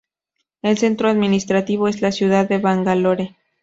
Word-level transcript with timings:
El 0.63 0.79
centro 0.79 1.09
administrativo 1.09 1.87
es 1.87 2.01
la 2.01 2.11
ciudad 2.11 2.49
de 2.49 2.57
Bangalore. 2.57 3.37